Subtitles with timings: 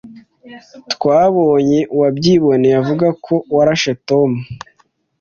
[0.93, 4.29] Twabonye uwabyiboneye avuga ko warashe Tom.